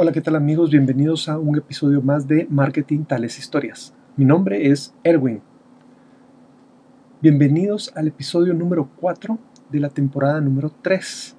Hola, 0.00 0.12
¿qué 0.12 0.20
tal 0.20 0.36
amigos? 0.36 0.70
Bienvenidos 0.70 1.28
a 1.28 1.40
un 1.40 1.58
episodio 1.58 2.00
más 2.00 2.28
de 2.28 2.46
Marketing 2.48 3.02
Tales 3.02 3.36
Historias. 3.36 3.92
Mi 4.16 4.24
nombre 4.24 4.70
es 4.70 4.94
Erwin. 5.02 5.40
Bienvenidos 7.20 7.90
al 7.96 8.06
episodio 8.06 8.54
número 8.54 8.88
4 9.00 9.36
de 9.68 9.80
la 9.80 9.88
temporada 9.88 10.40
número 10.40 10.70
3. 10.82 11.34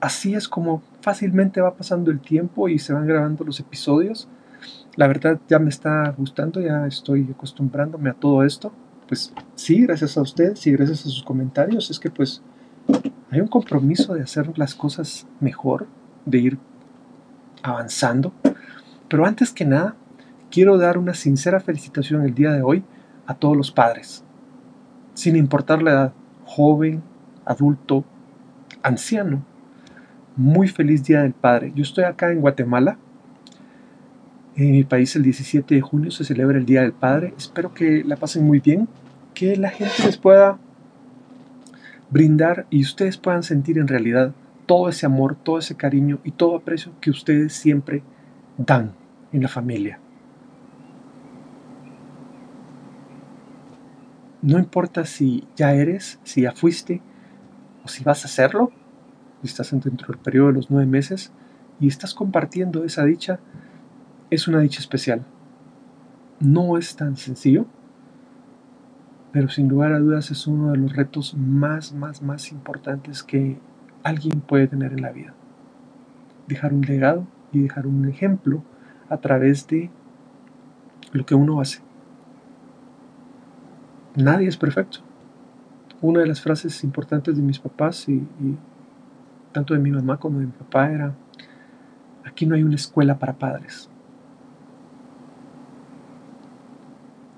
Así 0.00 0.34
es 0.34 0.48
como 0.48 0.82
fácilmente 1.02 1.60
va 1.60 1.76
pasando 1.76 2.10
el 2.10 2.20
tiempo 2.20 2.70
y 2.70 2.78
se 2.78 2.94
van 2.94 3.06
grabando 3.06 3.44
los 3.44 3.60
episodios. 3.60 4.28
La 4.96 5.06
verdad 5.06 5.38
ya 5.46 5.58
me 5.58 5.68
está 5.68 6.10
gustando, 6.16 6.62
ya 6.62 6.86
estoy 6.86 7.28
acostumbrándome 7.30 8.08
a 8.08 8.14
todo 8.14 8.44
esto. 8.44 8.72
Pues 9.08 9.34
sí, 9.56 9.82
gracias 9.82 10.16
a 10.16 10.22
ustedes 10.22 10.66
y 10.66 10.72
gracias 10.72 11.00
a 11.00 11.10
sus 11.10 11.22
comentarios 11.22 11.90
es 11.90 12.00
que 12.00 12.08
pues 12.08 12.40
hay 13.30 13.42
un 13.42 13.48
compromiso 13.48 14.14
de 14.14 14.22
hacer 14.22 14.58
las 14.58 14.74
cosas 14.74 15.26
mejor, 15.38 15.86
de 16.24 16.38
ir 16.38 16.58
avanzando. 17.64 18.32
Pero 19.08 19.26
antes 19.26 19.50
que 19.50 19.64
nada, 19.64 19.96
quiero 20.50 20.78
dar 20.78 20.98
una 20.98 21.14
sincera 21.14 21.58
felicitación 21.58 22.22
el 22.22 22.34
día 22.34 22.52
de 22.52 22.62
hoy 22.62 22.84
a 23.26 23.34
todos 23.34 23.56
los 23.56 23.72
padres, 23.72 24.22
sin 25.14 25.34
importar 25.34 25.82
la 25.82 25.90
edad, 25.90 26.12
joven, 26.44 27.02
adulto, 27.44 28.04
anciano. 28.82 29.42
Muy 30.36 30.68
feliz 30.68 31.04
Día 31.04 31.22
del 31.22 31.32
Padre. 31.32 31.72
Yo 31.74 31.82
estoy 31.82 32.04
acá 32.04 32.30
en 32.30 32.40
Guatemala. 32.40 32.98
En 34.56 34.72
mi 34.72 34.84
país 34.84 35.14
el 35.16 35.22
17 35.22 35.74
de 35.74 35.80
junio 35.80 36.10
se 36.10 36.24
celebra 36.24 36.58
el 36.58 36.66
Día 36.66 36.82
del 36.82 36.92
Padre. 36.92 37.34
Espero 37.36 37.72
que 37.72 38.04
la 38.04 38.16
pasen 38.16 38.44
muy 38.44 38.60
bien, 38.60 38.88
que 39.32 39.56
la 39.56 39.70
gente 39.70 39.94
les 40.04 40.16
pueda 40.16 40.58
brindar 42.10 42.66
y 42.70 42.82
ustedes 42.82 43.16
puedan 43.16 43.42
sentir 43.42 43.78
en 43.78 43.88
realidad 43.88 44.32
todo 44.66 44.88
ese 44.88 45.06
amor, 45.06 45.36
todo 45.36 45.58
ese 45.58 45.76
cariño 45.76 46.20
y 46.24 46.32
todo 46.32 46.56
aprecio 46.56 46.92
que 47.00 47.10
ustedes 47.10 47.52
siempre 47.52 48.02
dan 48.56 48.92
en 49.32 49.42
la 49.42 49.48
familia. 49.48 49.98
No 54.42 54.58
importa 54.58 55.04
si 55.06 55.46
ya 55.56 55.72
eres, 55.72 56.20
si 56.22 56.42
ya 56.42 56.52
fuiste 56.52 57.00
o 57.82 57.88
si 57.88 58.04
vas 58.04 58.24
a 58.24 58.28
hacerlo, 58.28 58.72
estás 59.42 59.70
dentro 59.70 60.08
del 60.08 60.18
periodo 60.18 60.48
de 60.48 60.52
los 60.54 60.70
nueve 60.70 60.86
meses 60.86 61.32
y 61.80 61.88
estás 61.88 62.14
compartiendo 62.14 62.84
esa 62.84 63.04
dicha, 63.04 63.40
es 64.30 64.48
una 64.48 64.60
dicha 64.60 64.80
especial. 64.80 65.24
No 66.40 66.76
es 66.76 66.96
tan 66.96 67.16
sencillo, 67.16 67.66
pero 69.32 69.48
sin 69.48 69.68
lugar 69.68 69.92
a 69.92 69.98
dudas 69.98 70.30
es 70.30 70.46
uno 70.46 70.72
de 70.72 70.78
los 70.78 70.94
retos 70.94 71.34
más, 71.34 71.92
más, 71.92 72.22
más 72.22 72.52
importantes 72.52 73.22
que 73.22 73.58
alguien 74.04 74.40
puede 74.40 74.68
tener 74.68 74.92
en 74.92 75.02
la 75.02 75.10
vida. 75.10 75.34
Dejar 76.46 76.72
un 76.72 76.82
legado 76.82 77.26
y 77.50 77.62
dejar 77.62 77.86
un 77.86 78.08
ejemplo 78.08 78.62
a 79.08 79.16
través 79.16 79.66
de 79.66 79.90
lo 81.12 81.26
que 81.26 81.34
uno 81.34 81.60
hace. 81.60 81.82
Nadie 84.14 84.46
es 84.46 84.56
perfecto. 84.56 85.00
Una 86.00 86.20
de 86.20 86.26
las 86.26 86.40
frases 86.40 86.84
importantes 86.84 87.36
de 87.36 87.42
mis 87.42 87.58
papás 87.58 88.08
y, 88.08 88.26
tanto 89.52 89.74
de 89.74 89.80
mi 89.80 89.90
mamá 89.90 90.18
como 90.18 90.38
de 90.38 90.46
mi 90.46 90.52
papá 90.52 90.90
era, 90.90 91.14
aquí 92.24 92.46
no 92.46 92.54
hay 92.54 92.62
una 92.62 92.76
escuela 92.76 93.18
para 93.18 93.32
padres. 93.32 93.88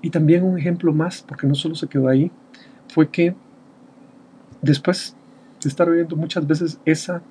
Y 0.01 0.09
también 0.09 0.43
un 0.43 0.57
ejemplo 0.57 0.93
más, 0.93 1.23
porque 1.23 1.47
no 1.47 1.55
solo 1.55 1.75
se 1.75 1.87
quedó 1.87 2.07
ahí, 2.07 2.31
fue 2.87 3.09
que 3.09 3.35
después 4.61 5.16
estar 5.67 5.89
oyendo 5.89 6.15
muchas 6.15 6.45
veces 6.47 6.79
esa 6.85 7.21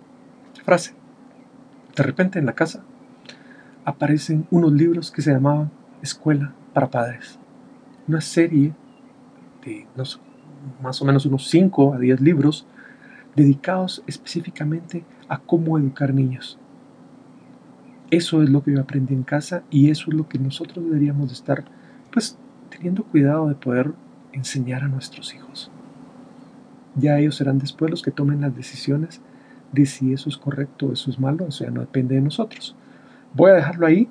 frase. 0.65 0.95
De 1.95 2.03
repente 2.03 2.39
en 2.39 2.47
la 2.47 2.55
casa 2.55 2.83
aparecen 3.85 4.47
unos 4.51 4.73
libros 4.73 5.11
que 5.11 5.23
se 5.23 5.33
llamaban 5.33 5.71
Escuela 6.03 6.53
para 6.75 6.91
Padres. 6.91 7.39
Una 8.09 8.21
serie 8.21 8.75
de 9.65 9.87
más 10.83 11.01
o 11.01 11.05
menos 11.05 11.27
unos 11.27 11.49
5 11.49 11.95
a 11.95 11.99
10 11.99 12.21
libros 12.21 12.67
dedicados 13.35 14.03
específicamente 14.07 15.05
a 15.29 15.39
cómo 15.39 15.79
educar 15.79 16.13
niños. 16.13 16.59
Eso 18.11 18.43
es 18.43 18.51
lo 18.51 18.63
que 18.63 18.73
yo 18.73 18.81
aprendí 18.81 19.15
en 19.15 19.25
casa 19.25 19.65
y 19.71 19.91
eso 19.91 20.11
es 20.11 20.17
lo 20.17 20.29
que 20.29 20.39
nosotros 20.39 20.85
deberíamos 20.85 21.29
de 21.29 21.35
estar 21.35 21.65
pues 22.13 22.39
teniendo 22.71 23.05
cuidado 23.05 23.49
de 23.49 23.55
poder 23.55 23.93
enseñar 24.33 24.85
a 24.85 24.89
nuestros 24.89 25.35
hijos. 25.35 25.71
Ya 26.97 27.19
ellos 27.19 27.37
serán 27.37 27.59
después 27.59 27.91
los 27.91 28.03
que 28.03 28.11
tomen 28.11 28.41
las 28.41 28.57
decisiones 28.57 29.21
de 29.73 29.87
si 29.87 30.13
eso 30.13 30.29
es 30.29 30.37
correcto 30.37 30.87
o 30.87 30.93
eso 30.93 31.11
es 31.11 31.19
malo, 31.19 31.47
eso 31.47 31.65
ya 31.65 31.71
no 31.71 31.81
depende 31.81 32.15
de 32.15 32.21
nosotros. 32.21 32.75
Voy 33.35 33.51
a 33.51 33.55
dejarlo 33.55 33.87
ahí. 33.87 34.09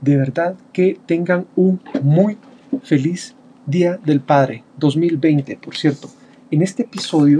De 0.00 0.16
verdad 0.16 0.56
que 0.72 0.98
tengan 1.06 1.46
un 1.56 1.80
muy 2.02 2.36
feliz 2.82 3.34
Día 3.66 3.98
del 4.04 4.20
Padre 4.20 4.64
2020, 4.76 5.56
por 5.56 5.76
cierto. 5.76 6.10
En 6.50 6.60
este 6.60 6.82
episodio 6.82 7.38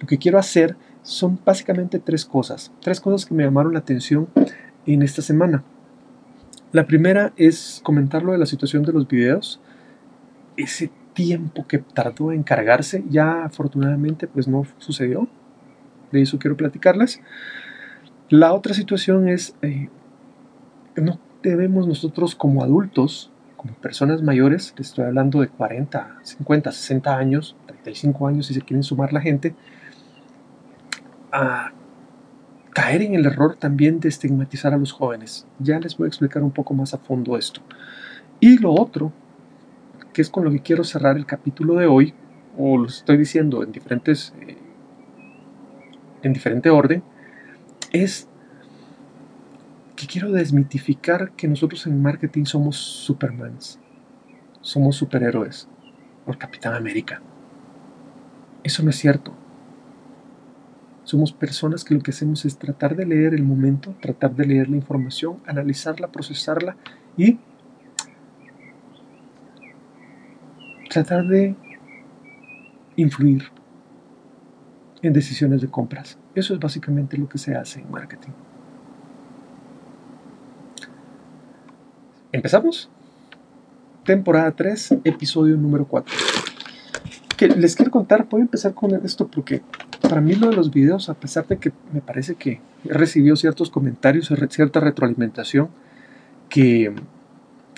lo 0.00 0.06
que 0.06 0.18
quiero 0.18 0.38
hacer 0.38 0.76
son 1.02 1.38
básicamente 1.44 1.98
tres 1.98 2.24
cosas, 2.24 2.70
tres 2.80 3.00
cosas 3.00 3.24
que 3.24 3.34
me 3.34 3.44
llamaron 3.44 3.72
la 3.72 3.78
atención 3.78 4.28
en 4.84 5.02
esta 5.02 5.22
semana. 5.22 5.64
La 6.72 6.86
primera 6.86 7.32
es 7.36 7.80
comentar 7.82 8.22
lo 8.22 8.32
de 8.32 8.38
la 8.38 8.46
situación 8.46 8.82
de 8.82 8.92
los 8.92 9.08
videos. 9.08 9.60
Ese 10.56 10.90
tiempo 11.14 11.66
que 11.66 11.78
tardó 11.78 12.32
en 12.32 12.42
cargarse, 12.42 13.04
ya 13.08 13.44
afortunadamente 13.44 14.26
pues 14.26 14.48
no 14.48 14.64
sucedió. 14.78 15.28
De 16.10 16.22
eso 16.22 16.38
quiero 16.38 16.56
platicarles. 16.56 17.20
La 18.28 18.52
otra 18.52 18.74
situación 18.74 19.28
es, 19.28 19.54
eh, 19.62 19.88
no 20.96 21.18
debemos 21.42 21.86
nosotros 21.86 22.34
como 22.34 22.62
adultos, 22.62 23.30
como 23.56 23.74
personas 23.74 24.22
mayores, 24.22 24.74
estoy 24.78 25.04
hablando 25.04 25.40
de 25.40 25.48
40, 25.48 26.18
50, 26.22 26.72
60 26.72 27.16
años, 27.16 27.56
35 27.66 28.26
años 28.26 28.46
si 28.46 28.54
se 28.54 28.62
quieren 28.62 28.82
sumar 28.82 29.12
la 29.12 29.20
gente, 29.20 29.54
a 31.30 31.72
caer 32.72 33.02
en 33.02 33.14
el 33.14 33.26
error 33.26 33.56
también 33.56 34.00
de 34.00 34.08
estigmatizar 34.08 34.72
a 34.72 34.78
los 34.78 34.92
jóvenes. 34.92 35.46
Ya 35.58 35.78
les 35.78 35.96
voy 35.96 36.06
a 36.06 36.08
explicar 36.08 36.42
un 36.42 36.50
poco 36.50 36.74
más 36.74 36.94
a 36.94 36.98
fondo 36.98 37.36
esto. 37.36 37.60
Y 38.40 38.58
lo 38.58 38.72
otro 38.72 39.12
que 40.12 40.22
es 40.22 40.30
con 40.30 40.44
lo 40.44 40.50
que 40.50 40.60
quiero 40.60 40.84
cerrar 40.84 41.16
el 41.16 41.26
capítulo 41.26 41.74
de 41.74 41.86
hoy, 41.86 42.14
o 42.56 42.76
lo 42.76 42.86
estoy 42.86 43.16
diciendo 43.16 43.62
en 43.62 43.72
diferentes 43.72 44.34
eh, 44.40 44.56
en 46.22 46.32
diferente 46.32 46.70
orden, 46.70 47.02
es 47.92 48.28
que 49.96 50.06
quiero 50.06 50.30
desmitificar 50.32 51.32
que 51.32 51.48
nosotros 51.48 51.86
en 51.86 52.00
marketing 52.00 52.44
somos 52.44 52.76
supermans, 52.76 53.78
somos 54.60 54.96
superhéroes, 54.96 55.68
o 56.26 56.32
Capitán 56.38 56.74
América. 56.74 57.20
Eso 58.62 58.82
no 58.82 58.90
es 58.90 58.96
cierto. 58.96 59.32
Somos 61.04 61.32
personas 61.32 61.84
que 61.84 61.94
lo 61.94 62.00
que 62.00 62.12
hacemos 62.12 62.44
es 62.44 62.58
tratar 62.58 62.94
de 62.94 63.06
leer 63.06 63.34
el 63.34 63.42
momento, 63.42 63.94
tratar 64.00 64.34
de 64.36 64.46
leer 64.46 64.70
la 64.70 64.76
información, 64.76 65.38
analizarla, 65.46 66.12
procesarla 66.12 66.76
y 67.16 67.38
tratar 70.92 71.26
de 71.26 71.56
influir 72.96 73.44
en 75.00 75.14
decisiones 75.14 75.62
de 75.62 75.68
compras. 75.68 76.18
Eso 76.34 76.52
es 76.52 76.60
básicamente 76.60 77.16
lo 77.16 77.28
que 77.28 77.38
se 77.38 77.56
hace 77.56 77.80
en 77.80 77.90
marketing. 77.90 78.32
¿Empezamos? 82.30 82.90
Temporada 84.04 84.52
3, 84.52 84.98
episodio 85.04 85.56
número 85.56 85.86
4. 85.86 86.14
Que 87.38 87.48
les 87.48 87.74
quiero 87.74 87.90
contar, 87.90 88.28
voy 88.28 88.42
a 88.42 88.44
empezar 88.44 88.74
con 88.74 88.94
esto 88.94 89.28
porque 89.28 89.62
para 90.02 90.20
mí 90.20 90.34
lo 90.34 90.50
de 90.50 90.56
los 90.56 90.70
videos, 90.70 91.08
a 91.08 91.14
pesar 91.14 91.46
de 91.46 91.56
que 91.56 91.72
me 91.92 92.02
parece 92.02 92.34
que 92.34 92.60
he 92.84 92.92
recibido 92.92 93.36
ciertos 93.36 93.70
comentarios, 93.70 94.30
cierta 94.50 94.80
retroalimentación, 94.80 95.70
que, 96.50 96.94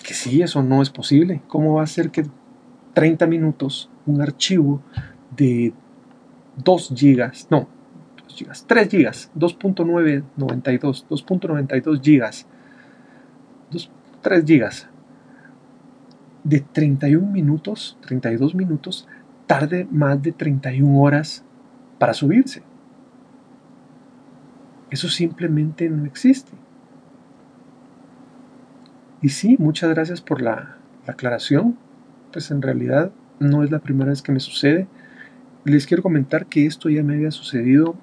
que 0.03 0.15
sí, 0.15 0.43
eso 0.43 0.65
no 0.65 0.83
es 0.83 0.91
posible. 0.91 1.43
¿Cómo 1.47 1.75
va 1.75 1.85
a 1.85 1.87
ser 1.87 2.11
que 2.11 2.25
30 2.95 3.27
minutos 3.27 3.91
un 4.07 4.23
archivo 4.23 4.81
de 5.37 5.75
2 6.65 6.93
gigas, 6.97 7.49
no, 7.51 7.69
2 8.29 8.35
gigas, 8.35 8.65
3 8.67 8.89
gigas, 8.89 9.31
2.992, 9.37 11.07
2.92 11.09 12.01
gigas, 12.01 12.47
3 14.23 14.45
gigas 14.45 14.89
de 16.45 16.61
31 16.61 17.27
minutos, 17.27 17.99
32 18.07 18.55
minutos, 18.55 19.09
tarde 19.47 19.89
más 19.91 20.23
de 20.23 20.33
31 20.33 21.01
horas 21.01 21.45
para 21.99 22.15
subirse. 22.15 22.63
Eso 24.91 25.09
simplemente 25.09 25.89
no 25.89 26.05
existe. 26.05 26.53
Y 29.23 29.31
sí, 29.31 29.57
muchas 29.59 29.91
gracias 29.91 30.21
por 30.21 30.41
la, 30.41 30.77
la 31.07 31.15
aclaración 31.15 31.79
pues 32.35 32.51
en 32.51 32.61
realidad 32.61 33.13
no 33.39 33.63
es 33.63 33.71
la 33.71 33.79
primera 33.79 34.11
vez 34.11 34.21
que 34.21 34.33
me 34.33 34.41
sucede. 34.41 34.89
Les 35.65 35.87
quiero 35.87 36.03
comentar 36.03 36.47
que 36.47 36.67
esto 36.67 36.91
ya 36.91 37.05
me 37.05 37.15
había 37.15 37.31
sucedido 37.31 37.95